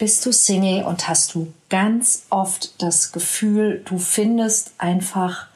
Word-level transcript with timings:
bist 0.00 0.24
du 0.24 0.32
Single 0.32 0.84
und 0.84 1.08
hast 1.08 1.34
du 1.34 1.52
ganz 1.68 2.26
oft 2.30 2.82
das 2.82 3.12
Gefühl, 3.12 3.82
du 3.84 3.98
findest 3.98 4.72
einfach 4.78 5.46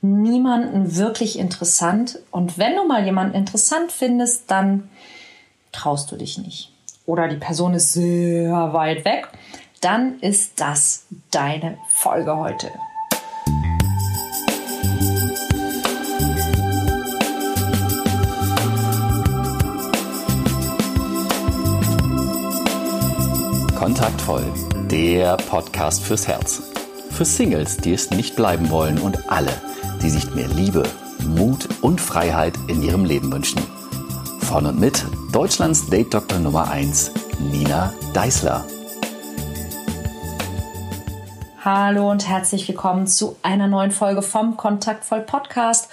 niemanden 0.00 0.96
wirklich 0.96 1.38
interessant. 1.38 2.18
Und 2.30 2.56
wenn 2.56 2.76
du 2.76 2.86
mal 2.86 3.04
jemanden 3.04 3.34
interessant 3.34 3.92
findest, 3.92 4.50
dann 4.50 4.88
traust 5.70 6.10
du 6.10 6.16
dich 6.16 6.38
nicht. 6.38 6.72
Oder 7.04 7.28
die 7.28 7.36
Person 7.36 7.74
ist 7.74 7.92
sehr 7.92 8.72
weit 8.72 9.04
weg, 9.04 9.28
dann 9.82 10.18
ist 10.20 10.62
das 10.62 11.04
deine 11.30 11.76
Folge 11.90 12.36
heute. 12.38 12.70
Kontaktvoll, 24.00 24.50
der 24.90 25.36
Podcast 25.36 26.02
fürs 26.02 26.26
Herz. 26.26 26.62
Für 27.10 27.26
Singles, 27.26 27.76
die 27.76 27.92
es 27.92 28.10
nicht 28.10 28.34
bleiben 28.34 28.70
wollen 28.70 28.98
und 28.98 29.30
alle, 29.30 29.52
die 30.00 30.08
sich 30.08 30.34
mehr 30.34 30.48
Liebe, 30.48 30.84
Mut 31.22 31.68
und 31.82 32.00
Freiheit 32.00 32.54
in 32.68 32.82
ihrem 32.82 33.04
Leben 33.04 33.30
wünschen. 33.30 33.60
Von 34.40 34.64
und 34.64 34.80
mit 34.80 35.04
Deutschlands 35.32 35.90
Date 35.90 36.14
Doktor 36.14 36.38
Nummer 36.38 36.70
1, 36.70 37.12
Nina 37.52 37.92
Deißler. 38.14 38.64
Hallo 41.62 42.10
und 42.10 42.26
herzlich 42.26 42.66
willkommen 42.68 43.06
zu 43.06 43.36
einer 43.42 43.68
neuen 43.68 43.90
Folge 43.90 44.22
vom 44.22 44.56
Kontaktvoll 44.56 45.20
Podcast. 45.20 45.90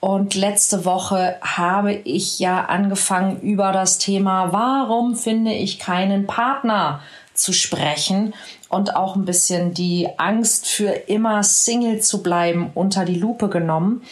Und 0.00 0.34
letzte 0.34 0.84
Woche 0.84 1.36
habe 1.40 1.94
ich 1.94 2.38
ja 2.38 2.66
angefangen 2.66 3.40
über 3.40 3.72
das 3.72 3.96
Thema, 3.96 4.52
warum 4.52 5.16
finde 5.16 5.54
ich 5.54 5.78
keinen 5.78 6.26
Partner 6.26 7.00
zu 7.38 7.52
sprechen 7.52 8.34
und 8.68 8.96
auch 8.96 9.16
ein 9.16 9.24
bisschen 9.24 9.74
die 9.74 10.08
Angst 10.18 10.66
für 10.66 10.90
immer 10.90 11.42
Single 11.42 12.00
zu 12.00 12.22
bleiben 12.22 12.70
unter 12.74 13.04
die 13.04 13.14
Lupe 13.14 13.48
genommen. 13.48 14.02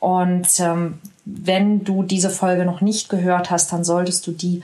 Und 0.00 0.48
ähm, 0.60 0.98
wenn 1.24 1.84
du 1.84 2.02
diese 2.02 2.30
Folge 2.30 2.64
noch 2.64 2.80
nicht 2.80 3.08
gehört 3.08 3.50
hast, 3.50 3.72
dann 3.72 3.84
solltest 3.84 4.26
du 4.26 4.32
die 4.32 4.62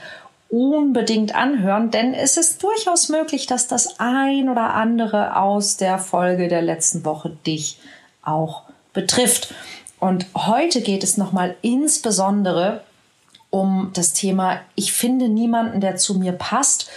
unbedingt 0.49 1.35
anhören, 1.35 1.91
denn 1.91 2.13
es 2.13 2.35
ist 2.35 2.63
durchaus 2.63 3.07
möglich, 3.09 3.45
dass 3.45 3.67
das 3.67 3.99
ein 3.99 4.49
oder 4.49 4.73
andere 4.73 5.35
aus 5.35 5.77
der 5.77 5.99
Folge 5.99 6.47
der 6.47 6.63
letzten 6.63 7.05
Woche 7.05 7.37
dich 7.45 7.79
auch 8.23 8.63
betrifft. 8.91 9.53
Und 9.99 10.25
heute 10.35 10.81
geht 10.81 11.03
es 11.03 11.17
nochmal 11.17 11.55
insbesondere 11.61 12.81
um 13.51 13.91
das 13.93 14.13
Thema, 14.13 14.59
ich 14.75 14.93
finde 14.93 15.27
niemanden, 15.27 15.81
der 15.81 15.95
zu 15.95 16.17
mir 16.17 16.33
passt, 16.33 16.89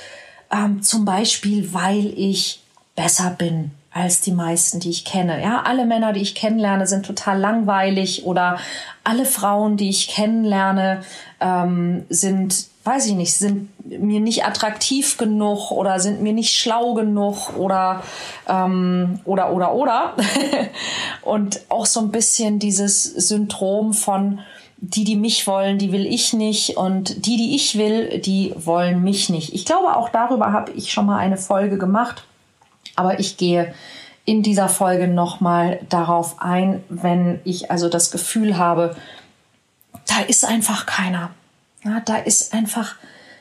ähm, 0.52 0.82
zum 0.82 1.04
Beispiel, 1.04 1.72
weil 1.72 2.06
ich 2.16 2.62
besser 2.94 3.30
bin 3.30 3.72
als 3.94 4.22
die 4.22 4.32
meisten, 4.32 4.80
die 4.80 4.90
ich 4.90 5.04
kenne. 5.04 5.42
Ja, 5.42 5.62
alle 5.66 5.84
Männer, 5.84 6.12
die 6.12 6.22
ich 6.22 6.34
kennenlerne, 6.34 6.86
sind 6.86 7.04
total 7.04 7.38
langweilig 7.38 8.24
oder 8.24 8.58
alle 9.04 9.26
Frauen, 9.26 9.76
die 9.76 9.90
ich 9.90 10.08
kennenlerne, 10.08 11.02
ähm, 11.40 12.06
sind, 12.08 12.66
weiß 12.84 13.06
ich 13.06 13.14
nicht, 13.14 13.34
sind 13.34 13.68
mir 13.84 14.20
nicht 14.20 14.46
attraktiv 14.46 15.18
genug 15.18 15.70
oder 15.72 16.00
sind 16.00 16.22
mir 16.22 16.32
nicht 16.32 16.56
schlau 16.56 16.94
genug 16.94 17.54
oder 17.58 18.02
ähm, 18.48 19.20
oder 19.24 19.52
oder 19.52 19.74
oder 19.74 20.16
und 21.22 21.60
auch 21.68 21.84
so 21.84 22.00
ein 22.00 22.10
bisschen 22.10 22.58
dieses 22.58 23.02
Syndrom 23.02 23.92
von 23.92 24.40
die, 24.84 25.04
die 25.04 25.14
mich 25.14 25.46
wollen, 25.46 25.78
die 25.78 25.92
will 25.92 26.04
ich 26.04 26.32
nicht 26.32 26.76
und 26.76 27.24
die, 27.24 27.36
die 27.36 27.54
ich 27.54 27.78
will, 27.78 28.18
die 28.18 28.52
wollen 28.56 29.02
mich 29.04 29.28
nicht. 29.28 29.54
Ich 29.54 29.64
glaube, 29.64 29.96
auch 29.96 30.08
darüber 30.08 30.52
habe 30.52 30.72
ich 30.72 30.92
schon 30.92 31.06
mal 31.06 31.18
eine 31.18 31.36
Folge 31.36 31.78
gemacht, 31.78 32.24
aber 32.96 33.20
ich 33.20 33.36
gehe 33.36 33.72
in 34.24 34.42
dieser 34.42 34.68
Folge 34.68 35.06
nochmal 35.06 35.78
darauf 35.88 36.40
ein, 36.40 36.82
wenn 36.88 37.40
ich 37.44 37.70
also 37.70 37.88
das 37.88 38.10
Gefühl 38.10 38.58
habe, 38.58 38.96
da 40.08 40.20
ist 40.26 40.44
einfach 40.44 40.84
keiner. 40.84 41.30
Ja, 41.84 42.00
da 42.00 42.16
ist 42.16 42.52
einfach 42.52 42.96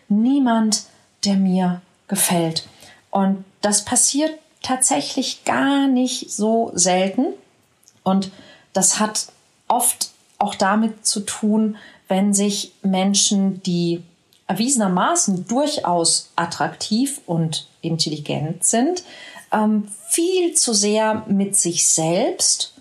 niemand, 0.09 0.83
der 1.25 1.37
mir 1.37 1.81
gefällt. 2.07 2.67
Und 3.09 3.45
das 3.61 3.83
passiert 3.83 4.37
tatsächlich 4.61 5.43
gar 5.43 5.87
nicht 5.87 6.31
so 6.31 6.71
selten. 6.75 7.25
Und 8.03 8.29
das 8.73 8.99
hat 8.99 9.27
oft 9.67 10.11
auch 10.41 10.55
damit 10.55 11.05
zu 11.05 11.21
tun, 11.21 11.77
wenn 12.07 12.33
sich 12.33 12.73
Menschen, 12.83 13.61
die 13.63 14.03
erwiesenermaßen 14.47 15.47
durchaus 15.47 16.31
attraktiv 16.35 17.21
und 17.25 17.67
intelligent 17.81 18.63
sind, 18.63 19.03
ähm, 19.53 19.87
viel 20.09 20.53
zu 20.53 20.73
sehr 20.73 21.23
mit 21.27 21.55
sich 21.55 21.87
selbst 21.87 22.73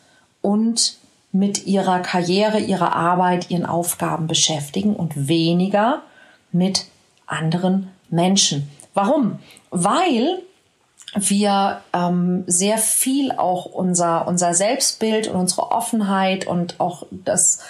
und 0.42 0.96
mit 1.32 1.66
ihrer 1.66 2.00
Karriere, 2.00 2.58
ihrer 2.58 2.96
Arbeit, 2.96 3.50
ihren 3.50 3.66
Aufgaben 3.66 4.26
beschäftigen 4.26 4.96
und 4.96 5.28
weniger 5.28 6.02
mit 6.50 6.86
anderen 7.26 7.90
Menschen. 8.08 8.68
Warum? 8.94 9.38
Weil 9.70 10.42
wir 11.14 11.80
ähm, 11.92 12.44
sehr 12.46 12.78
viel 12.78 13.32
auch 13.32 13.66
unser, 13.66 14.28
unser 14.28 14.54
Selbstbild 14.54 15.28
und 15.28 15.36
unsere 15.36 15.72
Offenheit 15.72 16.46
und 16.46 16.78
auch 16.78 17.06
das, 17.10 17.60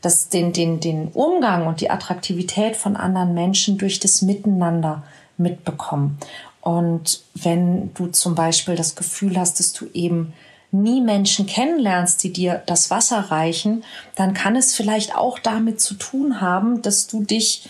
das, 0.00 0.28
den, 0.28 0.52
den, 0.52 0.80
den 0.80 1.08
Umgang 1.08 1.66
und 1.66 1.80
die 1.80 1.90
Attraktivität 1.90 2.76
von 2.76 2.96
anderen 2.96 3.34
Menschen 3.34 3.78
durch 3.78 4.00
das 4.00 4.22
Miteinander 4.22 5.04
mitbekommen. 5.36 6.18
Und 6.60 7.22
wenn 7.34 7.94
du 7.94 8.08
zum 8.08 8.34
Beispiel 8.34 8.74
das 8.74 8.96
Gefühl 8.96 9.38
hast, 9.38 9.60
dass 9.60 9.72
du 9.72 9.86
eben 9.94 10.32
nie 10.70 11.00
Menschen 11.00 11.46
kennenlernst, 11.46 12.22
die 12.22 12.32
dir 12.32 12.62
das 12.66 12.90
Wasser 12.90 13.30
reichen, 13.30 13.84
dann 14.16 14.34
kann 14.34 14.56
es 14.56 14.74
vielleicht 14.74 15.16
auch 15.16 15.38
damit 15.38 15.80
zu 15.80 15.94
tun 15.94 16.40
haben, 16.40 16.82
dass 16.82 17.06
du 17.06 17.22
dich 17.24 17.68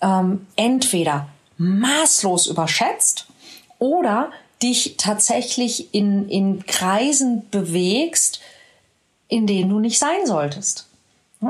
ähm, 0.00 0.46
entweder 0.54 1.28
maßlos 1.58 2.46
überschätzt 2.46 3.26
oder 3.78 4.30
dich 4.62 4.94
tatsächlich 4.96 5.94
in, 5.94 6.28
in 6.28 6.64
Kreisen 6.66 7.48
bewegst, 7.50 8.40
in 9.28 9.46
denen 9.46 9.70
du 9.70 9.78
nicht 9.80 9.98
sein 9.98 10.24
solltest. 10.24 10.86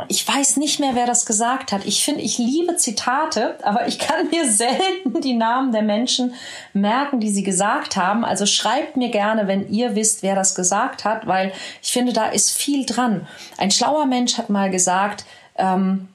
Ich 0.08 0.26
weiß 0.26 0.56
nicht 0.56 0.80
mehr, 0.80 0.96
wer 0.96 1.06
das 1.06 1.26
gesagt 1.26 1.70
hat. 1.70 1.84
Ich 1.84 2.04
finde, 2.04 2.20
ich 2.20 2.38
liebe 2.38 2.76
Zitate, 2.76 3.56
aber 3.62 3.86
ich 3.86 4.00
kann 4.00 4.28
mir 4.30 4.50
selten 4.50 5.20
die 5.20 5.34
Namen 5.34 5.70
der 5.70 5.82
Menschen 5.82 6.34
merken, 6.72 7.20
die 7.20 7.30
sie 7.30 7.44
gesagt 7.44 7.96
haben. 7.96 8.24
Also 8.24 8.46
schreibt 8.46 8.96
mir 8.96 9.10
gerne, 9.10 9.46
wenn 9.46 9.70
ihr 9.70 9.94
wisst, 9.94 10.22
wer 10.22 10.34
das 10.34 10.56
gesagt 10.56 11.04
hat, 11.04 11.26
weil 11.28 11.52
ich 11.82 11.92
finde, 11.92 12.12
da 12.12 12.26
ist 12.26 12.50
viel 12.50 12.84
dran. 12.84 13.28
Ein 13.58 13.70
schlauer 13.70 14.06
Mensch 14.06 14.36
hat 14.38 14.50
mal 14.50 14.70
gesagt, 14.70 15.24
ähm, 15.56 16.08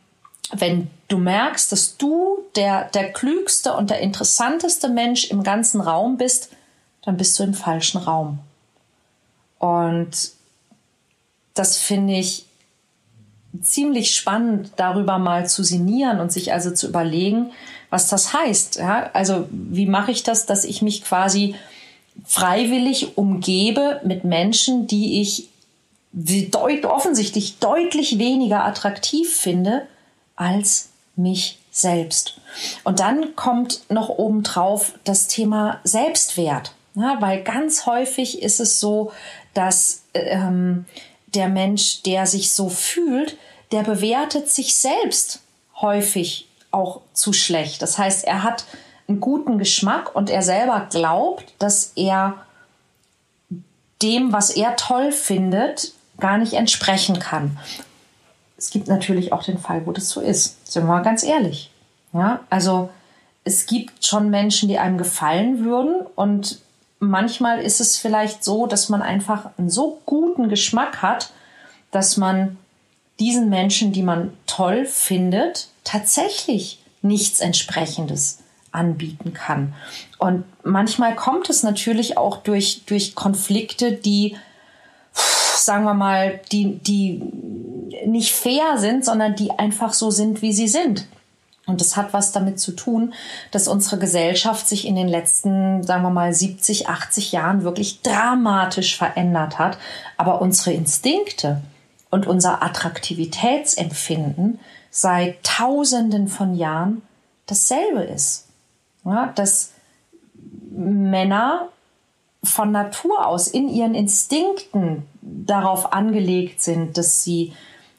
wenn 0.52 0.90
du 1.08 1.18
merkst, 1.18 1.72
dass 1.72 1.96
du 1.96 2.40
der, 2.58 2.90
der 2.94 3.14
klügste 3.14 3.74
und 3.76 3.90
der 3.90 4.00
interessanteste 4.00 4.90
Mensch 4.90 5.32
im 5.32 5.44
ganzen 5.44 5.80
Raum 5.80 6.18
bist, 6.18 6.50
dann 7.04 7.18
bist 7.18 7.38
du 7.40 7.44
im 7.44 7.54
falschen 7.54 7.98
Raum. 7.98 8.40
Und 9.60 10.32
das 11.54 11.78
finde 11.78 12.14
ich 12.14 12.46
ziemlich 13.62 14.16
spannend, 14.16 14.72
darüber 14.78 15.18
mal 15.18 15.48
zu 15.48 15.64
sinnieren 15.64 16.20
und 16.20 16.32
sich 16.32 16.54
also 16.54 16.72
zu 16.72 16.88
überlegen, 16.88 17.52
was 17.90 18.08
das 18.08 18.34
heißt. 18.34 18.78
Ja? 18.78 19.10
Also 19.14 19.48
wie 19.52 19.86
mache 19.86 20.12
ich 20.12 20.24
das, 20.24 20.46
dass 20.46 20.64
ich 20.64 20.82
mich 20.82 21.04
quasi 21.04 21.56
freiwillig 22.26 23.18
umgebe 23.18 24.02
mit 24.04 24.24
Menschen, 24.24 24.88
die 24.88 25.22
ich 25.22 25.50
deut 26.14 26.86
offensichtlich 26.86 27.60
deutlich 27.60 28.18
weniger 28.18 28.66
attraktiv 28.66 29.34
finde 29.34 29.88
als 30.36 30.90
mich 31.16 31.60
selbst. 31.72 32.40
Und 32.84 33.00
dann 33.00 33.36
kommt 33.36 33.82
noch 33.90 34.10
obendrauf 34.10 34.94
das 35.04 35.28
Thema 35.28 35.80
Selbstwert. 35.84 36.74
Ja, 36.96 37.18
weil 37.22 37.44
ganz 37.44 37.86
häufig 37.86 38.42
ist 38.42 38.60
es 38.60 38.80
so, 38.80 39.12
dass 39.54 40.04
ähm, 40.14 40.86
der 41.34 41.48
Mensch, 41.48 42.04
der 42.04 42.26
sich 42.26 42.52
so 42.52 42.70
fühlt, 42.70 43.38
der 43.72 43.84
bewertet 43.84 44.50
sich 44.50 44.76
selbst 44.76 45.42
häufig 45.76 46.48
auch 46.72 47.02
zu 47.14 47.34
schlecht. 47.34 47.82
Das 47.82 47.98
heißt, 47.98 48.26
er 48.26 48.44
hat 48.44 48.66
einen 49.08 49.20
guten 49.20 49.58
Geschmack 49.58 50.16
und 50.16 50.30
er 50.30 50.42
selber 50.42 50.88
glaubt, 50.90 51.54
dass 51.60 51.94
er 51.96 52.46
dem, 54.02 54.34
was 54.34 54.50
er 54.50 54.76
toll 54.76 55.12
findet, 55.12 55.94
gar 56.20 56.38
nicht 56.38 56.54
entsprechen 56.54 57.20
kann. 57.20 57.58
Es 58.58 58.70
gibt 58.70 58.88
natürlich 58.88 59.34
auch 59.34 59.44
den 59.44 59.58
Fall, 59.58 59.86
wo 59.86 59.92
das 59.92 60.10
so 60.10 60.22
ist. 60.22 60.72
Sind 60.72 60.84
wir 60.84 60.88
mal 60.88 61.02
ganz 61.02 61.24
ehrlich. 61.24 61.72
Ja, 62.14 62.42
also 62.50 62.90
es 63.44 63.66
gibt 63.66 64.06
schon 64.06 64.30
Menschen, 64.30 64.70
die 64.70 64.78
einem 64.78 64.98
gefallen 64.98 65.64
würden 65.64 66.06
und 66.16 66.60
manchmal 67.02 67.60
ist 67.60 67.82
es 67.82 67.98
vielleicht 67.98 68.44
so, 68.46 68.68
dass 68.68 68.88
man 68.88 69.02
einfach 69.02 69.50
einen 69.58 69.70
so 69.70 70.00
guten 70.06 70.48
Geschmack 70.48 71.02
hat, 71.02 71.32
dass 71.90 72.16
man 72.16 72.58
diesen 73.20 73.50
Menschen, 73.50 73.92
die 73.92 74.04
man 74.04 74.32
toll 74.46 74.86
findet, 74.86 75.68
tatsächlich 75.84 76.80
nichts 77.02 77.40
entsprechendes 77.40 78.40
anbieten 78.72 79.34
kann. 79.34 79.74
Und 80.18 80.46
manchmal 80.64 81.16
kommt 81.16 81.50
es 81.50 81.64
natürlich 81.64 82.18
auch 82.18 82.38
durch, 82.38 82.84
durch 82.86 83.16
Konflikte, 83.16 83.92
die, 83.92 84.38
sagen 85.14 85.84
wir 85.84 85.96
mal, 85.96 86.40
die, 86.52 86.78
die 86.78 87.22
nicht 88.06 88.32
fair 88.32 88.78
sind, 88.78 89.04
sondern 89.04 89.36
die 89.36 89.52
einfach 89.52 89.94
so 89.94 90.12
sind, 90.12 90.42
wie 90.42 90.54
sie 90.54 90.68
sind. 90.68 91.08
Und 91.72 91.82
das 91.82 91.96
hat 91.96 92.14
was 92.14 92.32
damit 92.32 92.60
zu 92.60 92.74
tun, 92.74 93.14
dass 93.52 93.68
unsere 93.68 93.98
Gesellschaft 93.98 94.68
sich 94.68 94.86
in 94.86 94.96
den 94.96 95.08
letzten, 95.08 95.82
sagen 95.84 96.04
wir 96.04 96.10
mal, 96.10 96.34
70, 96.34 96.90
80 96.90 97.32
Jahren 97.32 97.64
wirklich 97.64 98.02
dramatisch 98.02 98.98
verändert 98.98 99.58
hat. 99.58 99.78
Aber 100.18 100.42
unsere 100.42 100.74
Instinkte 100.74 101.62
und 102.10 102.28
unser 102.28 102.62
Attraktivitätsempfinden 102.62 104.60
seit 104.90 105.44
Tausenden 105.44 106.28
von 106.28 106.56
Jahren 106.56 107.02
dasselbe 107.48 108.04
ist. 108.04 108.48
Ja, 109.06 109.32
dass 109.34 109.72
Männer 110.70 111.70
von 112.44 112.72
Natur 112.72 113.26
aus 113.26 113.48
in 113.48 113.70
ihren 113.70 113.96
Instinkten 113.96 115.04
darauf 115.22 115.94
angelegt 115.94 116.62
sind, 116.62 116.98
dass 116.98 117.24
sie 117.24 117.54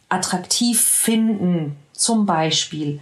attraktiv 0.08 0.80
finden, 0.80 1.76
zum 1.92 2.26
Beispiel 2.26 3.00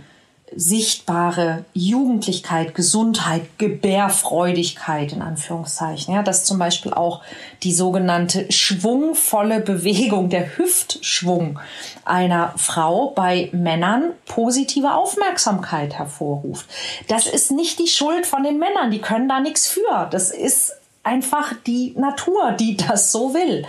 sichtbare 0.54 1.64
Jugendlichkeit, 1.74 2.74
Gesundheit, 2.74 3.42
Gebärfreudigkeit 3.58 5.12
in 5.12 5.22
Anführungszeichen. 5.22 6.14
Ja, 6.14 6.22
dass 6.22 6.44
zum 6.44 6.58
Beispiel 6.58 6.92
auch 6.92 7.22
die 7.62 7.72
sogenannte 7.72 8.50
schwungvolle 8.50 9.60
Bewegung, 9.60 10.28
der 10.28 10.58
Hüftschwung 10.58 11.58
einer 12.04 12.52
Frau 12.56 13.10
bei 13.10 13.48
Männern 13.52 14.12
positive 14.26 14.94
Aufmerksamkeit 14.94 15.94
hervorruft. 15.94 16.66
Das 17.08 17.26
ist 17.26 17.50
nicht 17.50 17.78
die 17.78 17.88
Schuld 17.88 18.26
von 18.26 18.42
den 18.42 18.58
Männern, 18.58 18.90
die 18.90 19.00
können 19.00 19.28
da 19.28 19.40
nichts 19.40 19.68
für. 19.68 20.08
Das 20.10 20.30
ist 20.30 20.72
einfach 21.02 21.54
die 21.66 21.94
Natur, 21.96 22.52
die 22.52 22.76
das 22.76 23.12
so 23.12 23.34
will. 23.34 23.66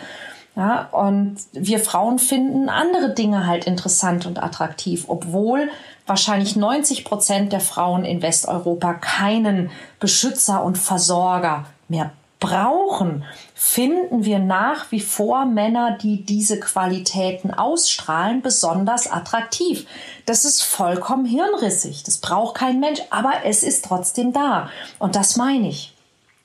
Ja, 0.56 0.90
und 0.92 1.38
wir 1.54 1.80
Frauen 1.80 2.20
finden 2.20 2.68
andere 2.68 3.14
Dinge 3.14 3.48
halt 3.48 3.68
interessant 3.68 4.26
und 4.26 4.44
attraktiv, 4.44 5.06
obwohl 5.08 5.70
wahrscheinlich 6.06 6.56
90 6.56 7.06
Prozent 7.06 7.54
der 7.54 7.60
Frauen 7.60 8.04
in 8.04 8.22
Westeuropa 8.22 8.94
keinen 8.94 9.70
Beschützer 10.00 10.64
und 10.64 10.78
Versorger 10.78 11.66
mehr 11.88 12.12
brauchen, 12.42 13.24
finden 13.54 14.26
wir 14.26 14.40
nach 14.40 14.92
wie 14.92 15.00
vor 15.00 15.46
Männer, 15.46 15.98
die 16.02 16.26
diese 16.26 16.60
Qualitäten 16.60 17.54
ausstrahlen, 17.54 18.42
besonders 18.42 19.10
attraktiv. 19.10 19.86
Das 20.26 20.44
ist 20.44 20.64
vollkommen 20.64 21.26
hirnrissig. 21.26 22.04
Das 22.04 22.18
braucht 22.18 22.56
kein 22.56 22.80
Mensch, 22.80 23.00
aber 23.12 23.46
es 23.46 23.64
ist 23.64 23.86
trotzdem 23.86 24.34
da. 24.34 24.70
Und 24.98 25.16
das 25.16 25.38
meine 25.38 25.70
ich. 25.70 25.94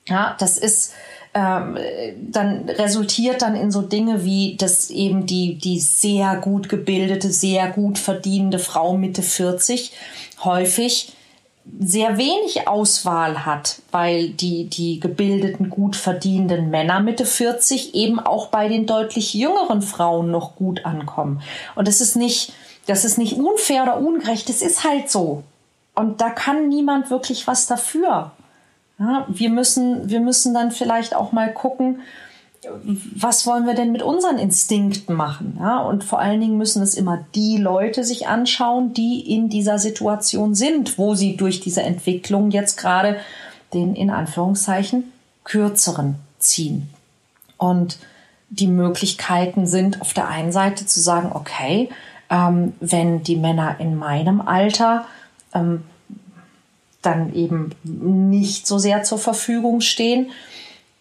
Ja, 0.07 0.35
das 0.39 0.57
ist, 0.57 0.93
dann 1.37 2.69
resultiert 2.69 3.41
dann 3.41 3.55
in 3.55 3.71
so 3.71 3.81
Dinge 3.81 4.23
wie, 4.23 4.55
dass 4.57 4.89
eben 4.89 5.25
die, 5.25 5.55
die 5.55 5.79
sehr 5.79 6.35
gut 6.37 6.69
gebildete, 6.69 7.31
sehr 7.31 7.69
gut 7.69 7.97
verdienende 7.97 8.59
Frau 8.59 8.97
Mitte 8.97 9.21
40 9.21 9.91
häufig 10.43 11.13
sehr 11.79 12.17
wenig 12.17 12.67
Auswahl 12.67 13.45
hat, 13.45 13.81
weil 13.91 14.29
die, 14.29 14.65
die 14.65 14.99
gebildeten, 14.99 15.69
gut 15.69 15.95
verdienenden 15.95 16.69
Männer 16.69 17.01
Mitte 17.01 17.25
40 17.25 17.93
eben 17.93 18.19
auch 18.19 18.47
bei 18.47 18.67
den 18.67 18.85
deutlich 18.85 19.33
jüngeren 19.33 19.81
Frauen 19.81 20.31
noch 20.31 20.55
gut 20.55 20.85
ankommen. 20.85 21.41
Und 21.75 21.87
das 21.87 22.01
ist 22.01 22.15
nicht, 22.15 22.53
das 22.85 23.05
ist 23.05 23.17
nicht 23.17 23.33
unfair 23.33 23.83
oder 23.83 23.99
ungerecht, 23.99 24.49
es 24.49 24.61
ist 24.61 24.83
halt 24.83 25.09
so. 25.09 25.43
Und 25.93 26.21
da 26.21 26.29
kann 26.29 26.69
niemand 26.69 27.09
wirklich 27.09 27.47
was 27.47 27.67
dafür. 27.67 28.31
Ja, 28.99 29.25
wir, 29.29 29.49
müssen, 29.49 30.09
wir 30.09 30.19
müssen 30.19 30.53
dann 30.53 30.71
vielleicht 30.71 31.15
auch 31.15 31.31
mal 31.31 31.53
gucken, 31.53 31.99
was 33.15 33.45
wollen 33.45 33.65
wir 33.65 33.75
denn 33.75 33.91
mit 33.91 34.01
unseren 34.01 34.37
Instinkten 34.37 35.15
machen? 35.15 35.57
Ja, 35.59 35.79
und 35.79 36.03
vor 36.03 36.19
allen 36.19 36.41
Dingen 36.41 36.57
müssen 36.57 36.81
es 36.81 36.95
immer 36.95 37.25
die 37.35 37.57
Leute 37.57 38.03
sich 38.03 38.27
anschauen, 38.27 38.93
die 38.93 39.33
in 39.33 39.49
dieser 39.49 39.79
Situation 39.79 40.55
sind, 40.55 40.97
wo 40.97 41.13
sie 41.13 41.37
durch 41.37 41.59
diese 41.59 41.83
Entwicklung 41.83 42.51
jetzt 42.51 42.77
gerade 42.77 43.17
den 43.73 43.95
in 43.95 44.09
Anführungszeichen 44.09 45.11
kürzeren 45.43 46.15
ziehen. 46.39 46.89
Und 47.57 47.99
die 48.49 48.67
Möglichkeiten 48.67 49.67
sind 49.67 50.01
auf 50.01 50.13
der 50.13 50.27
einen 50.27 50.51
Seite 50.51 50.85
zu 50.85 50.99
sagen, 50.99 51.31
okay, 51.33 51.89
ähm, 52.29 52.73
wenn 52.79 53.23
die 53.23 53.35
Männer 53.35 53.79
in 53.79 53.95
meinem 53.95 54.41
Alter 54.41 55.05
ähm, 55.53 55.83
dann 57.01 57.33
eben 57.33 57.71
nicht 57.83 58.67
so 58.67 58.77
sehr 58.77 59.03
zur 59.03 59.19
Verfügung 59.19 59.81
stehen. 59.81 60.31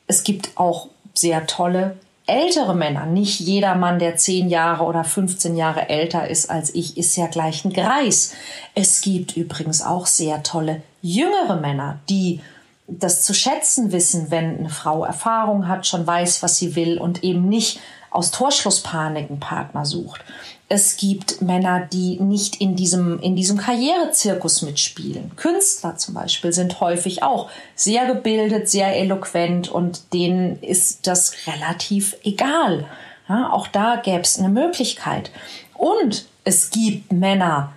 Es 0.07 0.25
gibt 0.25 0.51
auch 0.57 0.89
sehr 1.15 1.47
tolle 1.47 1.97
ältere 2.27 2.75
Männer. 2.75 3.07
Nicht 3.07 3.41
jeder 3.41 3.75
Mann, 3.77 3.99
der 3.99 4.17
10 4.17 4.49
Jahre 4.49 4.85
oder 4.85 5.05
15 5.05 5.57
Jahre 5.57 5.89
älter 5.89 6.29
ist 6.29 6.51
als 6.51 6.75
ich, 6.75 6.99
ist 6.99 7.17
ja 7.17 7.27
gleich 7.27 7.65
ein 7.65 7.73
Greis. 7.73 8.35
Es 8.75 9.01
gibt 9.01 9.37
übrigens 9.37 9.83
auch 9.83 10.07
sehr 10.07 10.43
tolle 10.43 10.83
jüngere 11.03 11.57
Männer, 11.57 12.01
die 12.09 12.41
das 12.89 13.23
zu 13.23 13.35
schätzen 13.35 13.93
wissen, 13.93 14.31
wenn 14.31 14.59
eine 14.59 14.71
Frau 14.71 15.05
Erfahrung 15.05 15.69
hat, 15.69 15.87
schon 15.87 16.07
weiß, 16.07 16.43
was 16.43 16.57
sie 16.59 16.77
will 16.77 16.99
und 16.99 17.25
eben 17.25 17.49
nicht 17.49 17.81
aus 18.17 18.31
Torschlusspanik 18.31 19.29
einen 19.31 19.41
Partner 19.41 19.85
sucht. 19.85 20.25
Es 20.69 20.97
gibt 20.97 21.43
Männer, 21.43 21.81
die 21.81 22.19
nicht 22.19 22.61
in 22.61 22.75
diesem, 22.75 23.21
in 23.21 23.37
diesem 23.37 23.57
Karrierezirkus 23.57 24.63
mitspielen. 24.63 25.31
Künstler 25.37 25.97
zum 25.97 26.15
Beispiel 26.15 26.53
sind 26.53 26.81
häufig 26.81 27.23
auch 27.23 27.51
sehr 27.77 28.07
gebildet, 28.07 28.69
sehr 28.69 28.97
eloquent 28.97 29.69
und 29.69 30.13
denen 30.13 30.61
ist 30.63 31.07
das 31.07 31.47
relativ 31.47 32.17
egal. 32.25 32.87
Ja, 33.29 33.53
auch 33.53 33.69
da 33.69 33.97
gäbe 33.97 34.23
es 34.23 34.39
eine 34.39 34.49
Möglichkeit. 34.49 35.31
Und 35.75 36.27
es 36.43 36.71
gibt 36.71 37.13
Männer 37.13 37.73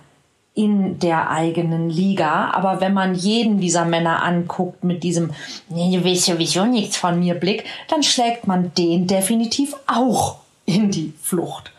in 0.54 0.98
der 0.98 1.30
eigenen 1.30 1.88
Liga, 1.88 2.50
aber 2.50 2.80
wenn 2.80 2.92
man 2.92 3.14
jeden 3.14 3.60
dieser 3.60 3.84
Männer 3.84 4.22
anguckt 4.22 4.82
mit 4.84 5.02
diesem, 5.02 5.30
nee, 5.68 5.96
du 5.96 6.04
willst 6.04 6.26
sowieso 6.26 6.64
nichts 6.64 6.96
von 6.96 7.18
mir 7.18 7.34
Blick, 7.34 7.64
dann 7.88 8.02
schlägt 8.02 8.46
man 8.46 8.74
den 8.74 9.06
definitiv 9.06 9.74
auch 9.86 10.38
in 10.66 10.90
die 10.90 11.14
Flucht. 11.22 11.72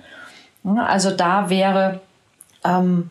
Also 0.64 1.12
da 1.12 1.50
wäre 1.50 2.00
ähm, 2.64 3.10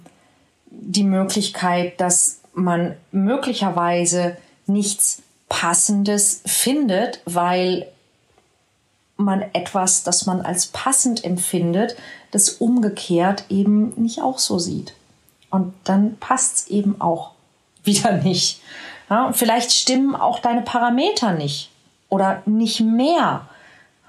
die 0.71 1.05
Möglichkeit, 1.05 2.01
dass 2.01 2.41
man 2.55 2.97
möglicherweise 3.13 4.37
nichts 4.67 5.23
Passendes 5.49 6.43
findet, 6.47 7.21
weil 7.27 7.87
man 9.17 9.45
etwas, 9.53 10.05
das 10.05 10.27
man 10.27 10.41
als 10.41 10.69
passend 10.69 11.25
empfindet, 11.25 11.97
das 12.31 12.49
umgekehrt 12.49 13.45
eben 13.51 13.93
nicht 14.01 14.23
auch 14.23 14.39
so 14.39 14.59
sieht. 14.59 14.95
Und 15.51 15.75
dann 15.85 16.17
passt 16.19 16.57
es 16.57 16.67
eben 16.69 17.01
auch 17.01 17.33
wieder 17.85 18.13
nicht. 18.13 18.61
Ja, 19.09 19.33
vielleicht 19.33 19.73
stimmen 19.73 20.15
auch 20.15 20.39
deine 20.39 20.63
Parameter 20.63 21.33
nicht 21.33 21.71
oder 22.09 22.43
nicht 22.47 22.81
mehr. 22.81 23.49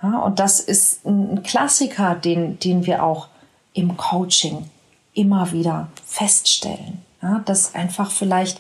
Ja, 0.04 0.20
und 0.20 0.40
das 0.40 0.60
ist 0.60 1.06
ein 1.06 1.44
Klassiker, 1.44 2.16
den, 2.16 2.60
den 2.60 2.86
wir 2.86 3.04
auch 3.04 3.28
im 3.74 3.98
Coaching 3.98 4.70
immer 5.14 5.52
wieder 5.52 5.90
feststellen, 6.06 7.02
ja, 7.22 7.40
dass 7.46 7.76
einfach 7.76 8.12
vielleicht 8.12 8.60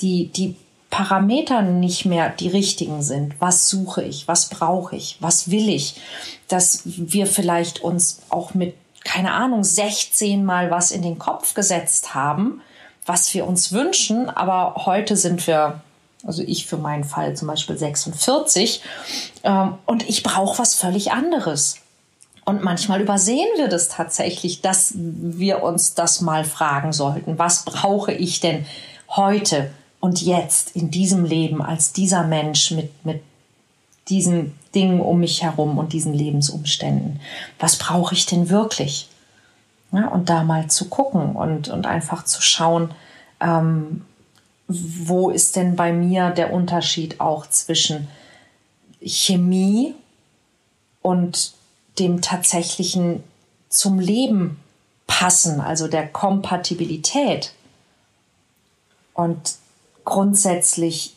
die, 0.00 0.28
die 0.28 0.56
Parameter 0.90 1.62
nicht 1.62 2.06
mehr 2.06 2.30
die 2.30 2.48
richtigen 2.48 3.02
sind. 3.02 3.34
Was 3.40 3.68
suche 3.68 4.02
ich? 4.02 4.26
Was 4.26 4.48
brauche 4.48 4.96
ich? 4.96 5.16
Was 5.20 5.50
will 5.50 5.68
ich? 5.68 6.00
Dass 6.48 6.82
wir 6.84 7.26
vielleicht 7.26 7.80
uns 7.80 8.22
auch 8.30 8.54
mit, 8.54 8.74
keine 9.08 9.32
Ahnung, 9.32 9.64
16 9.64 10.44
mal 10.44 10.70
was 10.70 10.90
in 10.90 11.00
den 11.00 11.18
Kopf 11.18 11.54
gesetzt 11.54 12.14
haben, 12.14 12.60
was 13.06 13.32
wir 13.32 13.46
uns 13.46 13.72
wünschen, 13.72 14.28
aber 14.28 14.84
heute 14.84 15.16
sind 15.16 15.46
wir, 15.46 15.80
also 16.26 16.42
ich 16.42 16.66
für 16.66 16.76
meinen 16.76 17.04
Fall 17.04 17.34
zum 17.34 17.48
Beispiel 17.48 17.78
46, 17.78 18.82
ähm, 19.44 19.78
und 19.86 20.06
ich 20.06 20.22
brauche 20.22 20.58
was 20.58 20.74
völlig 20.74 21.10
anderes. 21.10 21.76
Und 22.44 22.62
manchmal 22.62 23.00
übersehen 23.00 23.48
wir 23.56 23.68
das 23.68 23.88
tatsächlich, 23.88 24.60
dass 24.60 24.92
wir 24.94 25.62
uns 25.62 25.94
das 25.94 26.20
mal 26.20 26.44
fragen 26.44 26.92
sollten. 26.92 27.38
Was 27.38 27.64
brauche 27.64 28.12
ich 28.12 28.40
denn 28.40 28.66
heute 29.08 29.70
und 30.00 30.20
jetzt 30.20 30.76
in 30.76 30.90
diesem 30.90 31.24
Leben 31.24 31.62
als 31.62 31.92
dieser 31.92 32.24
Mensch 32.24 32.72
mit, 32.72 33.04
mit 33.06 33.22
diesen 34.08 34.58
Dingen 34.74 35.00
um 35.00 35.20
mich 35.20 35.42
herum 35.42 35.78
und 35.78 35.92
diesen 35.92 36.14
Lebensumständen? 36.14 37.20
Was 37.58 37.76
brauche 37.76 38.14
ich 38.14 38.26
denn 38.26 38.48
wirklich? 38.48 39.08
Ja, 39.92 40.08
und 40.08 40.28
da 40.28 40.44
mal 40.44 40.68
zu 40.68 40.88
gucken 40.88 41.34
und, 41.34 41.68
und 41.68 41.86
einfach 41.86 42.24
zu 42.24 42.42
schauen, 42.42 42.90
ähm, 43.40 44.04
wo 44.66 45.30
ist 45.30 45.56
denn 45.56 45.76
bei 45.76 45.92
mir 45.92 46.30
der 46.30 46.52
Unterschied 46.52 47.20
auch 47.20 47.46
zwischen 47.46 48.08
Chemie 49.00 49.94
und 51.00 51.52
dem 51.98 52.20
tatsächlichen 52.20 53.22
zum 53.70 53.98
Leben 53.98 54.60
passen, 55.06 55.60
also 55.60 55.88
der 55.88 56.06
Kompatibilität. 56.06 57.52
Und 59.14 59.56
grundsätzlich 60.04 61.14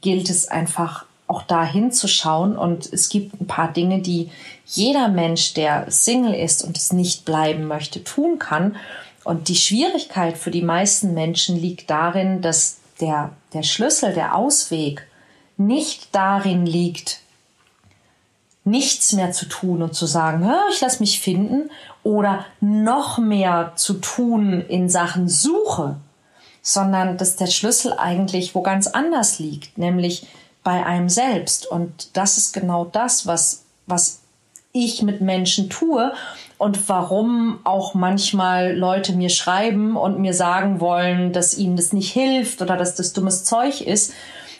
gilt 0.00 0.30
es 0.30 0.48
einfach 0.48 1.04
auch 1.26 1.42
da 1.42 1.64
hinzuschauen. 1.64 2.56
Und 2.56 2.92
es 2.92 3.08
gibt 3.08 3.40
ein 3.40 3.46
paar 3.46 3.72
Dinge, 3.72 4.00
die 4.00 4.30
jeder 4.66 5.08
Mensch, 5.08 5.54
der 5.54 5.90
Single 5.90 6.34
ist 6.34 6.62
und 6.62 6.76
es 6.76 6.92
nicht 6.92 7.24
bleiben 7.24 7.66
möchte, 7.66 8.04
tun 8.04 8.38
kann. 8.38 8.76
Und 9.24 9.48
die 9.48 9.56
Schwierigkeit 9.56 10.36
für 10.36 10.50
die 10.50 10.62
meisten 10.62 11.14
Menschen 11.14 11.56
liegt 11.56 11.88
darin, 11.90 12.42
dass 12.42 12.78
der, 13.00 13.30
der 13.52 13.62
Schlüssel, 13.62 14.12
der 14.12 14.36
Ausweg 14.36 15.06
nicht 15.56 16.14
darin 16.14 16.66
liegt, 16.66 17.20
nichts 18.64 19.12
mehr 19.12 19.32
zu 19.32 19.46
tun 19.46 19.82
und 19.82 19.94
zu 19.94 20.06
sagen, 20.06 20.50
ich 20.72 20.80
lasse 20.80 21.00
mich 21.00 21.20
finden 21.20 21.70
oder 22.02 22.46
noch 22.60 23.18
mehr 23.18 23.72
zu 23.76 23.94
tun 23.94 24.64
in 24.68 24.88
Sachen 24.88 25.28
Suche, 25.28 25.96
sondern 26.62 27.18
dass 27.18 27.36
der 27.36 27.46
Schlüssel 27.46 27.92
eigentlich 27.92 28.54
wo 28.54 28.62
ganz 28.62 28.86
anders 28.86 29.38
liegt, 29.38 29.76
nämlich 29.76 30.26
bei 30.64 30.84
einem 30.84 31.08
selbst. 31.08 31.66
Und 31.66 32.16
das 32.16 32.38
ist 32.38 32.52
genau 32.52 32.84
das, 32.86 33.26
was, 33.26 33.62
was 33.86 34.20
ich 34.72 35.02
mit 35.02 35.20
Menschen 35.20 35.70
tue 35.70 36.12
und 36.58 36.88
warum 36.88 37.60
auch 37.62 37.94
manchmal 37.94 38.76
Leute 38.76 39.12
mir 39.12 39.28
schreiben 39.28 39.96
und 39.96 40.18
mir 40.18 40.34
sagen 40.34 40.80
wollen, 40.80 41.32
dass 41.32 41.56
ihnen 41.56 41.76
das 41.76 41.92
nicht 41.92 42.12
hilft 42.12 42.60
oder 42.60 42.76
dass 42.76 42.96
das 42.96 43.12
dummes 43.12 43.44
Zeug 43.44 43.82
ist. 43.82 44.12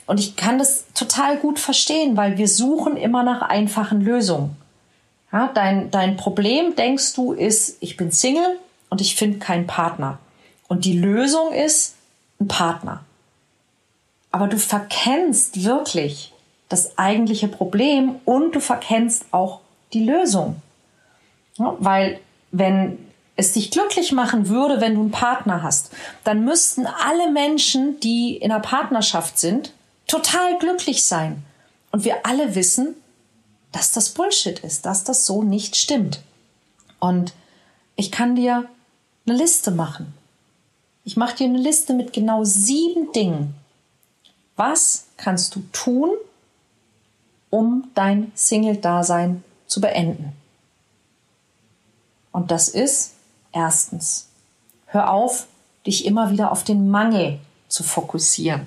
Und 0.06 0.20
ich 0.20 0.36
kann 0.36 0.58
das 0.58 0.84
total 0.94 1.38
gut 1.38 1.58
verstehen, 1.58 2.16
weil 2.16 2.38
wir 2.38 2.46
suchen 2.46 2.96
immer 2.96 3.24
nach 3.24 3.42
einfachen 3.42 4.00
Lösungen. 4.00 4.56
Ja, 5.32 5.50
dein, 5.52 5.90
dein 5.90 6.16
Problem, 6.16 6.76
denkst 6.76 7.14
du, 7.14 7.32
ist, 7.32 7.78
ich 7.80 7.96
bin 7.96 8.12
Single 8.12 8.58
und 8.90 9.00
ich 9.00 9.16
finde 9.16 9.38
keinen 9.38 9.66
Partner. 9.66 10.18
Und 10.68 10.84
die 10.84 10.96
Lösung 10.96 11.52
ist 11.52 11.96
ein 12.38 12.46
Partner. 12.46 13.00
Aber 14.34 14.48
du 14.48 14.58
verkennst 14.58 15.62
wirklich 15.62 16.32
das 16.68 16.98
eigentliche 16.98 17.46
Problem 17.46 18.16
und 18.24 18.56
du 18.56 18.58
verkennst 18.58 19.26
auch 19.30 19.60
die 19.92 20.04
Lösung. 20.04 20.56
Ja, 21.56 21.76
weil 21.78 22.18
wenn 22.50 22.98
es 23.36 23.52
dich 23.52 23.70
glücklich 23.70 24.10
machen 24.10 24.48
würde, 24.48 24.80
wenn 24.80 24.96
du 24.96 25.02
einen 25.02 25.12
Partner 25.12 25.62
hast, 25.62 25.92
dann 26.24 26.44
müssten 26.44 26.84
alle 26.84 27.30
Menschen, 27.30 28.00
die 28.00 28.36
in 28.36 28.50
einer 28.50 28.60
Partnerschaft 28.60 29.38
sind, 29.38 29.72
total 30.08 30.58
glücklich 30.58 31.04
sein. 31.04 31.44
Und 31.92 32.04
wir 32.04 32.26
alle 32.26 32.56
wissen, 32.56 32.96
dass 33.70 33.92
das 33.92 34.10
Bullshit 34.10 34.58
ist, 34.58 34.84
dass 34.84 35.04
das 35.04 35.26
so 35.26 35.44
nicht 35.44 35.76
stimmt. 35.76 36.22
Und 36.98 37.34
ich 37.94 38.10
kann 38.10 38.34
dir 38.34 38.68
eine 39.28 39.36
Liste 39.36 39.70
machen. 39.70 40.12
Ich 41.04 41.16
mache 41.16 41.36
dir 41.36 41.44
eine 41.44 41.58
Liste 41.58 41.94
mit 41.94 42.12
genau 42.12 42.42
sieben 42.42 43.12
Dingen. 43.12 43.54
Was 44.56 45.06
kannst 45.16 45.54
du 45.56 45.62
tun, 45.72 46.10
um 47.50 47.90
dein 47.94 48.32
Single-Dasein 48.34 49.42
zu 49.66 49.80
beenden? 49.80 50.32
Und 52.32 52.50
das 52.50 52.68
ist 52.68 53.14
erstens, 53.52 54.28
hör 54.86 55.10
auf, 55.10 55.46
dich 55.86 56.04
immer 56.04 56.30
wieder 56.30 56.50
auf 56.50 56.64
den 56.64 56.88
Mangel 56.88 57.38
zu 57.68 57.82
fokussieren. 57.82 58.66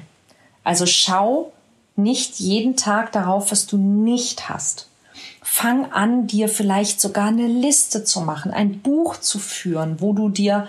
Also 0.64 0.86
schau 0.86 1.52
nicht 1.96 2.40
jeden 2.40 2.76
Tag 2.76 3.12
darauf, 3.12 3.52
was 3.52 3.66
du 3.68 3.78
nicht 3.78 4.50
hast. 4.50 4.88
Fang 5.42 5.92
an, 5.92 6.28
dir 6.28 6.48
vielleicht 6.48 7.02
sogar 7.02 7.28
eine 7.28 7.48
Liste 7.48 8.04
zu 8.04 8.22
machen, 8.22 8.52
ein 8.52 8.82
Buch 8.82 9.18
zu 9.18 9.40
führen, 9.40 10.00
wo 10.00 10.14
du 10.14 10.30
dir 10.30 10.68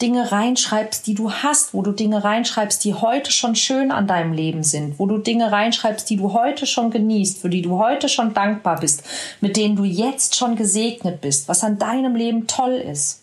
Dinge 0.00 0.30
reinschreibst, 0.30 1.06
die 1.06 1.14
du 1.14 1.32
hast, 1.32 1.74
wo 1.74 1.82
du 1.82 1.90
Dinge 1.90 2.22
reinschreibst, 2.22 2.84
die 2.84 2.94
heute 2.94 3.32
schon 3.32 3.56
schön 3.56 3.90
an 3.90 4.06
deinem 4.06 4.32
Leben 4.32 4.62
sind, 4.62 4.98
wo 4.98 5.06
du 5.06 5.18
Dinge 5.18 5.50
reinschreibst, 5.50 6.08
die 6.08 6.16
du 6.16 6.32
heute 6.32 6.66
schon 6.66 6.90
genießt, 6.90 7.40
für 7.40 7.50
die 7.50 7.62
du 7.62 7.78
heute 7.78 8.08
schon 8.08 8.32
dankbar 8.32 8.78
bist, 8.78 9.02
mit 9.40 9.56
denen 9.56 9.74
du 9.74 9.84
jetzt 9.84 10.36
schon 10.36 10.54
gesegnet 10.54 11.20
bist, 11.20 11.48
was 11.48 11.64
an 11.64 11.78
deinem 11.78 12.14
Leben 12.14 12.46
toll 12.46 12.74
ist. 12.74 13.22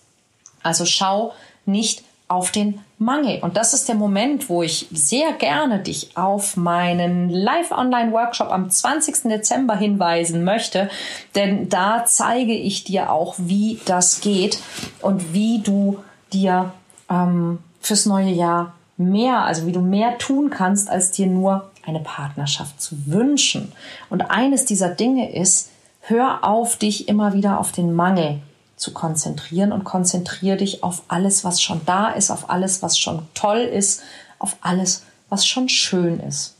Also 0.63 0.85
schau 0.85 1.33
nicht 1.65 2.03
auf 2.27 2.51
den 2.51 2.79
Mangel. 2.97 3.39
Und 3.41 3.55
das 3.55 3.73
ist 3.73 3.87
der 3.87 3.95
Moment, 3.95 4.49
wo 4.49 4.63
ich 4.63 4.87
sehr 4.91 5.33
gerne 5.33 5.79
dich 5.79 6.17
auf 6.17 6.57
meinen 6.57 7.29
Live-Online-Workshop 7.29 8.49
am 8.51 8.69
20. 8.69 9.23
Dezember 9.29 9.75
hinweisen 9.75 10.43
möchte, 10.43 10.89
denn 11.35 11.69
da 11.69 12.05
zeige 12.05 12.53
ich 12.53 12.83
dir 12.83 13.11
auch, 13.11 13.35
wie 13.37 13.79
das 13.85 14.21
geht 14.21 14.59
und 15.01 15.33
wie 15.33 15.59
du 15.59 15.99
dir 16.35 16.73
ähm, 17.09 17.59
fürs 17.79 18.05
neue 18.05 18.31
Jahr 18.31 18.73
mehr, 18.97 19.43
also 19.43 19.65
wie 19.65 19.71
du 19.71 19.81
mehr 19.81 20.17
tun 20.17 20.49
kannst, 20.49 20.89
als 20.89 21.11
dir 21.11 21.27
nur 21.27 21.71
eine 21.85 21.99
Partnerschaft 21.99 22.81
zu 22.81 22.95
wünschen. 23.05 23.71
Und 24.09 24.29
eines 24.31 24.65
dieser 24.65 24.89
Dinge 24.89 25.33
ist, 25.33 25.69
hör 26.01 26.43
auf, 26.43 26.77
dich 26.77 27.07
immer 27.07 27.33
wieder 27.33 27.59
auf 27.59 27.71
den 27.71 27.93
Mangel 27.93 28.39
zu 28.75 28.93
konzentrieren 28.93 29.71
und 29.71 29.83
konzentriere 29.83 30.57
dich 30.57 30.83
auf 30.83 31.03
alles, 31.07 31.43
was 31.43 31.61
schon 31.61 31.81
da 31.85 32.09
ist, 32.09 32.31
auf 32.31 32.49
alles, 32.49 32.81
was 32.81 32.97
schon 32.97 33.27
toll 33.33 33.59
ist, 33.59 34.01
auf 34.39 34.57
alles, 34.61 35.03
was 35.29 35.45
schon 35.45 35.69
schön 35.69 36.19
ist. 36.19 36.55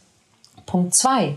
Punkt 0.65 0.95
zwei: 0.95 1.35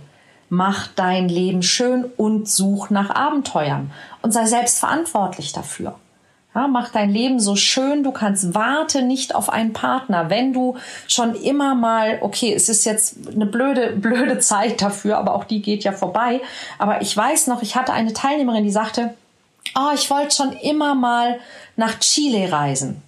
Mach 0.48 0.88
dein 0.94 1.28
Leben 1.28 1.62
schön 1.62 2.04
und 2.16 2.48
such 2.48 2.90
nach 2.90 3.10
Abenteuern 3.10 3.90
und 4.22 4.32
sei 4.32 4.46
selbst 4.46 4.78
verantwortlich 4.78 5.52
dafür. 5.52 5.94
Ja, 6.58 6.66
mach 6.66 6.88
dein 6.88 7.10
Leben 7.10 7.38
so 7.38 7.54
schön, 7.54 8.02
du 8.02 8.10
kannst 8.10 8.52
warte 8.52 9.02
nicht 9.02 9.32
auf 9.32 9.48
einen 9.48 9.72
Partner. 9.72 10.28
Wenn 10.28 10.52
du 10.52 10.76
schon 11.06 11.36
immer 11.36 11.76
mal, 11.76 12.18
okay, 12.20 12.52
es 12.52 12.68
ist 12.68 12.84
jetzt 12.84 13.14
eine 13.32 13.46
blöde, 13.46 13.92
blöde 13.96 14.40
Zeit 14.40 14.82
dafür, 14.82 15.18
aber 15.18 15.36
auch 15.36 15.44
die 15.44 15.62
geht 15.62 15.84
ja 15.84 15.92
vorbei. 15.92 16.40
Aber 16.80 17.00
ich 17.00 17.16
weiß 17.16 17.46
noch, 17.46 17.62
ich 17.62 17.76
hatte 17.76 17.92
eine 17.92 18.12
Teilnehmerin, 18.12 18.64
die 18.64 18.72
sagte, 18.72 19.14
oh, 19.78 19.94
ich 19.94 20.10
wollte 20.10 20.34
schon 20.34 20.50
immer 20.50 20.96
mal 20.96 21.38
nach 21.76 22.00
Chile 22.00 22.50
reisen. 22.50 23.02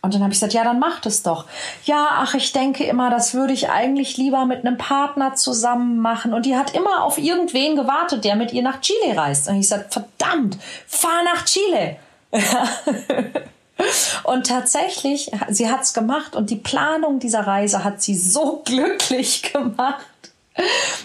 Und 0.00 0.14
dann 0.14 0.22
habe 0.22 0.32
ich 0.32 0.38
gesagt, 0.38 0.54
ja, 0.54 0.62
dann 0.62 0.78
mach 0.78 1.00
das 1.00 1.24
doch. 1.24 1.46
Ja, 1.84 2.06
ach, 2.12 2.34
ich 2.34 2.52
denke 2.52 2.84
immer, 2.84 3.10
das 3.10 3.34
würde 3.34 3.52
ich 3.52 3.68
eigentlich 3.68 4.16
lieber 4.16 4.46
mit 4.46 4.64
einem 4.64 4.78
Partner 4.78 5.34
zusammen 5.34 5.98
machen. 5.98 6.34
Und 6.34 6.46
die 6.46 6.56
hat 6.56 6.72
immer 6.72 7.02
auf 7.02 7.18
irgendwen 7.18 7.74
gewartet, 7.74 8.24
der 8.24 8.36
mit 8.36 8.52
ihr 8.52 8.62
nach 8.62 8.80
Chile 8.80 9.16
reist. 9.16 9.48
Und 9.48 9.56
ich 9.56 9.66
sagte, 9.66 9.90
verdammt, 9.90 10.56
fahr 10.86 11.24
nach 11.24 11.44
Chile. 11.46 11.96
und 14.24 14.46
tatsächlich, 14.46 15.30
sie 15.48 15.70
hat 15.70 15.82
es 15.82 15.92
gemacht 15.92 16.34
und 16.34 16.50
die 16.50 16.56
Planung 16.56 17.18
dieser 17.18 17.46
Reise 17.46 17.84
hat 17.84 18.02
sie 18.02 18.16
so 18.16 18.62
glücklich 18.64 19.52
gemacht, 19.52 20.06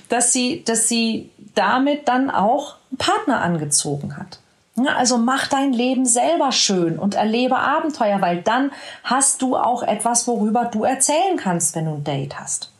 dass 0.10 0.34
sie, 0.34 0.64
dass 0.64 0.88
sie 0.88 1.30
damit 1.56 2.08
dann 2.08 2.30
auch 2.30 2.76
einen 2.92 2.98
Partner 2.98 3.42
angezogen 3.42 4.18
hat. 4.18 4.40
Also 4.86 5.18
mach 5.18 5.48
dein 5.48 5.74
Leben 5.74 6.06
selber 6.06 6.52
schön 6.52 7.00
und 7.00 7.16
erlebe 7.16 7.58
Abenteuer, 7.58 8.22
weil 8.22 8.44
dann 8.44 8.72
hast 9.04 9.42
du 9.42 9.58
auch 9.58 9.82
etwas, 9.82 10.28
worüber 10.28 10.66
du 10.66 10.84
erzählen 10.84 11.36
kannst, 11.36 11.76
wenn 11.76 11.86
du 11.86 11.94
ein 11.94 12.04
Date 12.04 12.40
hast. 12.40 12.72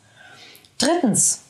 Drittens, 0.78 1.42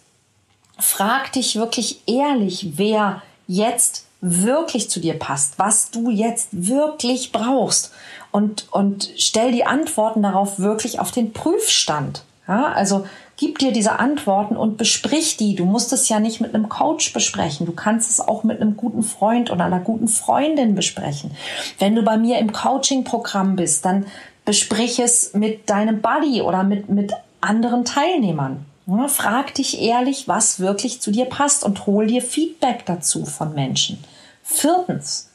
frag 0.78 1.32
dich 1.32 1.56
wirklich 1.56 2.02
ehrlich, 2.06 2.78
wer 2.78 3.22
jetzt 3.46 4.07
wirklich 4.20 4.90
zu 4.90 5.00
dir 5.00 5.14
passt, 5.14 5.58
was 5.58 5.90
du 5.90 6.10
jetzt 6.10 6.48
wirklich 6.52 7.32
brauchst 7.32 7.92
und, 8.32 8.66
und 8.70 9.10
stell 9.16 9.52
die 9.52 9.64
Antworten 9.64 10.22
darauf 10.22 10.58
wirklich 10.58 11.00
auf 11.00 11.10
den 11.10 11.32
Prüfstand. 11.32 12.24
Ja, 12.46 12.72
also 12.72 13.06
gib 13.36 13.58
dir 13.58 13.72
diese 13.72 13.98
Antworten 13.98 14.56
und 14.56 14.78
besprich 14.78 15.36
die. 15.36 15.54
Du 15.54 15.64
musst 15.64 15.92
es 15.92 16.08
ja 16.08 16.18
nicht 16.18 16.40
mit 16.40 16.54
einem 16.54 16.68
Coach 16.68 17.12
besprechen. 17.12 17.66
Du 17.66 17.72
kannst 17.72 18.10
es 18.10 18.20
auch 18.20 18.42
mit 18.42 18.60
einem 18.60 18.76
guten 18.76 19.02
Freund 19.02 19.50
oder 19.50 19.64
einer 19.64 19.80
guten 19.80 20.08
Freundin 20.08 20.74
besprechen. 20.74 21.30
Wenn 21.78 21.94
du 21.94 22.02
bei 22.02 22.16
mir 22.16 22.38
im 22.38 22.52
Coaching-Programm 22.52 23.56
bist, 23.56 23.84
dann 23.84 24.06
besprich 24.44 24.98
es 24.98 25.34
mit 25.34 25.68
deinem 25.68 26.00
Buddy 26.00 26.42
oder 26.42 26.64
mit, 26.64 26.88
mit 26.88 27.12
anderen 27.40 27.84
Teilnehmern. 27.84 28.64
Frag 29.08 29.54
dich 29.54 29.82
ehrlich, 29.82 30.28
was 30.28 30.60
wirklich 30.60 31.00
zu 31.00 31.10
dir 31.10 31.26
passt 31.26 31.62
und 31.62 31.86
hol 31.86 32.06
dir 32.06 32.22
Feedback 32.22 32.86
dazu 32.86 33.26
von 33.26 33.54
Menschen. 33.54 34.02
Viertens, 34.42 35.28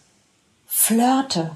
flirte. 0.66 1.52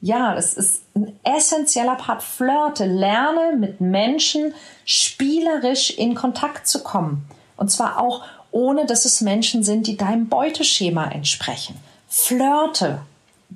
Ja, 0.00 0.34
das 0.34 0.54
ist 0.54 0.82
ein 0.96 1.16
essentieller 1.22 1.94
Part. 1.94 2.24
Flirte. 2.24 2.86
Lerne 2.86 3.56
mit 3.56 3.80
Menschen 3.80 4.52
spielerisch 4.84 5.90
in 5.90 6.14
Kontakt 6.16 6.66
zu 6.66 6.82
kommen. 6.82 7.24
Und 7.56 7.70
zwar 7.70 8.00
auch 8.00 8.24
ohne, 8.50 8.86
dass 8.86 9.04
es 9.04 9.20
Menschen 9.20 9.62
sind, 9.62 9.86
die 9.86 9.96
deinem 9.96 10.28
Beuteschema 10.28 11.08
entsprechen. 11.12 11.76
Flirte 12.08 13.02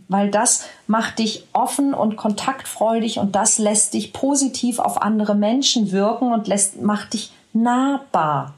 weil 0.09 0.31
das 0.31 0.65
macht 0.87 1.19
dich 1.19 1.47
offen 1.53 1.95
und 1.95 2.17
kontaktfreudig 2.17 3.19
und 3.19 3.35
das 3.35 3.59
lässt 3.59 3.95
dich 3.95 4.13
positiv 4.13 4.79
auf 4.79 5.03
andere 5.03 5.35
Menschen 5.35 5.93
wirken 5.93 6.33
und 6.33 6.47
lässt, 6.47 6.81
macht 6.81 7.15
dich 7.15 7.33
nahbar. 7.53 8.55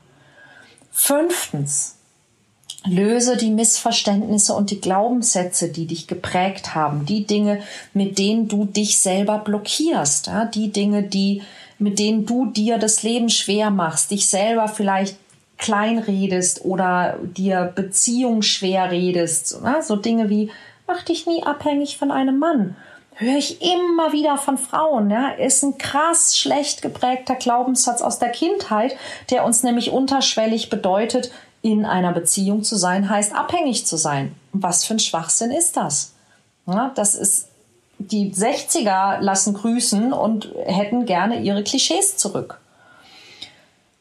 Fünftens, 0.91 1.97
löse 2.85 3.37
die 3.37 3.51
Missverständnisse 3.51 4.55
und 4.55 4.71
die 4.71 4.81
Glaubenssätze, 4.81 5.69
die 5.69 5.87
dich 5.87 6.07
geprägt 6.07 6.75
haben, 6.75 7.05
die 7.05 7.27
Dinge, 7.27 7.61
mit 7.93 8.19
denen 8.19 8.49
du 8.49 8.65
dich 8.65 8.99
selber 8.99 9.39
blockierst, 9.39 10.29
ja, 10.29 10.45
die 10.45 10.73
Dinge, 10.73 11.03
die 11.03 11.43
mit 11.79 11.99
denen 11.99 12.25
du 12.25 12.47
dir 12.47 12.79
das 12.79 13.03
Leben 13.03 13.29
schwer 13.29 13.71
machst, 13.71 14.11
dich 14.11 14.29
selber 14.29 14.69
vielleicht 14.69 15.17
klein 15.59 15.99
redest 15.99 16.65
oder 16.65 17.19
dir 17.23 17.73
Beziehung 17.75 18.43
schwer 18.43 18.91
redest. 18.91 19.59
So 19.83 19.97
Dinge 19.97 20.29
wie, 20.29 20.51
mach 20.87 21.03
dich 21.03 21.27
nie 21.27 21.43
abhängig 21.43 21.99
von 21.99 22.11
einem 22.11 22.39
Mann. 22.39 22.77
Höre 23.15 23.37
ich 23.37 23.63
immer 23.63 24.13
wieder 24.13 24.37
von 24.37 24.59
Frauen, 24.59 25.09
ja, 25.09 25.31
ist 25.31 25.63
ein 25.63 25.79
krass 25.79 26.37
schlecht 26.37 26.83
geprägter 26.83 27.35
Glaubenssatz 27.35 28.03
aus 28.03 28.19
der 28.19 28.29
Kindheit, 28.29 28.95
der 29.31 29.45
uns 29.45 29.63
nämlich 29.63 29.91
unterschwellig 29.91 30.69
bedeutet, 30.69 31.31
in 31.63 31.87
einer 31.87 32.13
Beziehung 32.13 32.63
zu 32.63 32.77
sein, 32.77 33.09
heißt 33.09 33.35
abhängig 33.35 33.87
zu 33.87 33.97
sein. 33.97 34.37
Was 34.53 34.85
für 34.85 34.95
ein 34.95 34.99
Schwachsinn 34.99 35.51
ist 35.51 35.77
das? 35.77 36.13
Ja, 36.67 36.93
das 36.95 37.15
ist, 37.15 37.49
die 37.99 38.33
60er 38.33 39.21
lassen 39.21 39.55
grüßen 39.55 40.13
und 40.13 40.53
hätten 40.67 41.07
gerne 41.07 41.41
ihre 41.41 41.65
Klischees 41.65 42.17
zurück. 42.19 42.61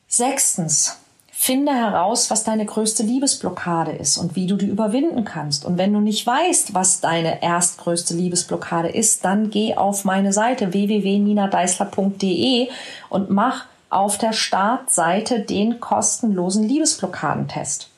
Sechstens, 0.07 0.97
Finde 1.45 1.73
heraus, 1.75 2.31
was 2.31 2.43
deine 2.43 2.65
größte 2.65 3.03
Liebesblockade 3.03 3.91
ist 3.91 4.17
und 4.17 4.35
wie 4.35 4.47
du 4.47 4.55
die 4.55 4.65
überwinden 4.65 5.25
kannst. 5.25 5.63
Und 5.63 5.77
wenn 5.77 5.93
du 5.93 5.99
nicht 5.99 6.25
weißt, 6.25 6.73
was 6.73 7.01
deine 7.01 7.43
erstgrößte 7.43 8.15
Liebesblockade 8.15 8.87
ist, 8.87 9.23
dann 9.25 9.51
geh 9.51 9.75
auf 9.75 10.05
meine 10.05 10.33
Seite 10.33 10.73
www.ninadeisler.de 10.73 12.69
und 13.09 13.29
mach 13.29 13.65
auf 13.91 14.17
der 14.17 14.33
Startseite 14.33 15.39
den 15.39 15.79
kostenlosen 15.79 16.67
Liebesblockadentest. 16.67 17.91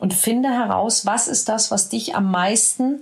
Und 0.00 0.12
finde 0.12 0.48
heraus, 0.50 1.06
was 1.06 1.28
ist 1.28 1.48
das, 1.48 1.70
was 1.70 1.88
dich 1.88 2.16
am 2.16 2.32
meisten 2.32 2.98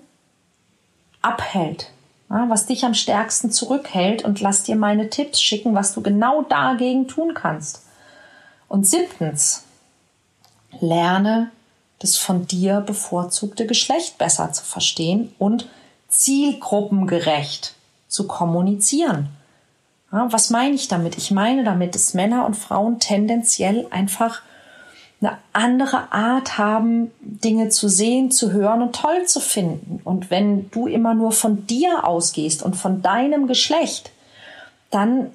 abhält, 1.23 1.91
was 2.29 2.67
dich 2.67 2.85
am 2.85 2.93
stärksten 2.93 3.51
zurückhält 3.51 4.27
und 4.27 4.43
lass 4.43 4.63
dir 4.63 4.77
meine 4.77 5.09
Tipps 5.09 5.41
schicken, 5.41 5.75
was 5.75 5.95
du 5.95 6.03
genau 6.03 6.43
dagegen 6.43 7.09
tun 7.09 7.33
kannst. 7.33 7.87
Und 8.69 8.87
siebtens, 8.87 9.65
lerne 10.81 11.51
das 12.01 12.17
von 12.17 12.47
dir 12.47 12.81
bevorzugte 12.81 13.67
Geschlecht 13.67 14.19
besser 14.19 14.53
zu 14.53 14.65
verstehen 14.65 15.33
und 15.39 15.69
zielgruppengerecht 16.09 17.75
zu 18.09 18.27
kommunizieren. 18.27 19.29
Ja, 20.13 20.33
was 20.33 20.51
meine 20.51 20.75
ich 20.75 20.89
damit? 20.89 21.17
Ich 21.19 21.31
meine 21.31 21.63
damit, 21.63 21.95
dass 21.95 22.15
Männer 22.15 22.47
und 22.47 22.57
Frauen 22.57 22.99
tendenziell 22.99 23.87
einfach 23.91 24.43
eine 25.21 25.37
andere 25.53 26.13
Art 26.13 26.57
haben, 26.57 27.11
Dinge 27.21 27.69
zu 27.69 27.89
sehen, 27.89 28.31
zu 28.31 28.53
hören 28.53 28.81
und 28.81 28.97
toll 28.97 29.27
zu 29.27 29.39
finden. 29.39 30.01
Und 30.03 30.31
wenn 30.31 30.71
du 30.71 30.87
immer 30.87 31.15
nur 31.15 31.33
von 31.33 31.67
dir 31.67 32.07
ausgehst 32.07 32.63
und 32.63 32.75
von 32.75 33.03
deinem 33.03 33.47
Geschlecht, 33.47 34.11
dann 34.91 35.31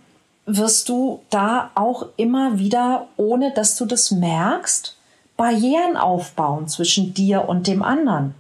wirst 0.47 0.89
du 0.89 1.21
da 1.29 1.71
auch 1.75 2.07
immer 2.17 2.57
wieder, 2.57 3.07
ohne 3.17 3.51
dass 3.51 3.77
du 3.77 3.85
das 3.85 4.11
merkst, 4.11 4.95
Barrieren 5.37 5.97
aufbauen 5.97 6.67
zwischen 6.67 7.13
dir 7.13 7.47
und 7.49 7.67
dem 7.67 7.83
anderen. 7.83 8.33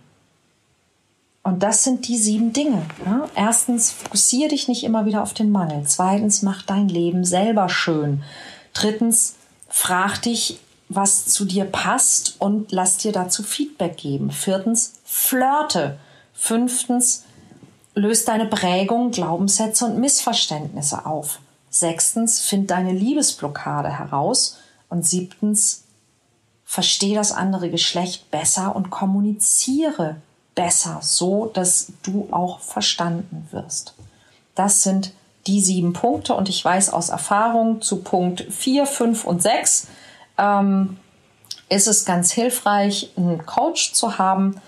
Und 1.43 1.61
das 1.61 1.83
sind 1.83 2.07
die 2.07 2.17
sieben 2.17 2.53
Dinge. 2.53 2.81
Ja? 3.05 3.29
Erstens, 3.35 3.91
fokussiere 3.91 4.49
dich 4.49 4.67
nicht 4.67 4.83
immer 4.83 5.05
wieder 5.05 5.21
auf 5.21 5.35
den 5.35 5.51
Mangel. 5.51 5.83
Zweitens, 5.85 6.41
mach 6.41 6.63
dein 6.63 6.89
Leben 6.89 7.23
selber 7.23 7.69
schön. 7.69 8.23
Drittens, 8.73 9.35
frag 9.69 10.21
dich, 10.23 10.59
was 10.89 11.27
zu 11.27 11.45
dir 11.45 11.65
passt 11.65 12.35
und 12.39 12.71
lass 12.71 12.97
dir 12.97 13.11
dazu 13.11 13.43
Feedback 13.43 13.97
geben. 13.97 14.31
Viertens, 14.31 14.93
flirte. 15.03 15.99
Fünftens, 16.33 17.23
löst 17.93 18.27
deine 18.27 18.47
Prägung, 18.47 19.11
Glaubenssätze 19.11 19.85
und 19.85 19.99
Missverständnisse 19.99 21.05
auf. 21.05 21.39
Sechstens, 21.69 22.41
find 22.41 22.71
deine 22.71 22.91
Liebesblockade 22.91 23.89
heraus. 23.89 24.57
Und 24.89 25.05
siebtens, 25.05 25.84
verstehe 26.65 27.15
das 27.15 27.31
andere 27.31 27.69
Geschlecht 27.69 28.29
besser 28.31 28.75
und 28.75 28.89
kommuniziere 28.89 30.17
besser, 30.55 30.99
so 31.01 31.45
dass 31.45 31.93
du 32.03 32.27
auch 32.31 32.59
verstanden 32.59 33.47
wirst. 33.51 33.93
Das 34.55 34.83
sind 34.83 35.13
die 35.47 35.61
sieben 35.61 35.93
Punkte 35.93 36.33
und 36.33 36.49
ich 36.49 36.65
weiß 36.65 36.91
aus 36.91 37.09
Erfahrung 37.09 37.81
zu 37.81 38.01
Punkt 38.01 38.43
4, 38.49 38.87
5 38.87 39.25
und 39.25 39.43
6 39.43 39.87
ähm, 40.37 40.97
ist 41.69 41.87
es 41.87 42.03
ganz 42.05 42.31
hilfreich, 42.31 43.11
einen 43.15 43.45
Coach 43.45 43.93
zu 43.93 44.17
haben. 44.17 44.59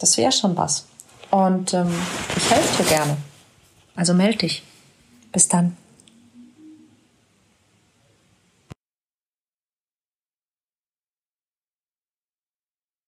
das 0.00 0.16
wäre 0.16 0.32
schon 0.32 0.56
was. 0.56 0.86
Und 1.30 1.72
ähm, 1.74 1.94
ich 2.36 2.50
helfe 2.50 2.82
dir 2.82 2.88
gerne. 2.88 3.16
Also 3.94 4.14
melde 4.14 4.38
dich. 4.38 4.64
Bis 5.30 5.46
dann. 5.46 5.76